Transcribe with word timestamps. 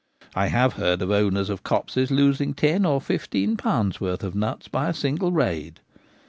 I 0.33 0.47
have 0.47 0.73
heard 0.81 1.03
of 1.03 1.11
owners 1.11 1.47
of 1.51 1.61
copses 1.61 2.09
losing 2.09 2.55
ten 2.55 2.87
or 2.87 2.99
fifteen 2.99 3.55
pounds' 3.55 4.01
worth 4.01 4.23
of 4.23 4.33
nuts 4.33 4.67
by 4.67 4.89
a 4.89 4.95
single 4.95 5.31
raid. 5.31 5.79